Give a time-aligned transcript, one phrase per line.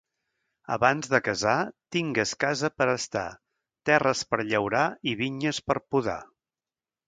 [0.75, 1.57] Abans de casar
[1.97, 3.27] tingues casa per estar,
[3.91, 6.21] terres per llaurar i vinyes per podar.